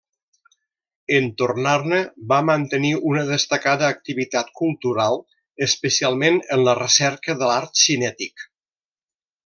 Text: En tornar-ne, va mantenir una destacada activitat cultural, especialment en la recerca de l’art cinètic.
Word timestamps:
En 1.17 1.27
tornar-ne, 1.41 1.99
va 2.31 2.39
mantenir 2.47 2.93
una 3.11 3.27
destacada 3.29 3.91
activitat 3.97 4.51
cultural, 4.63 5.23
especialment 5.69 6.43
en 6.57 6.67
la 6.71 6.77
recerca 6.83 7.41
de 7.45 7.53
l’art 7.53 7.83
cinètic. 7.85 8.49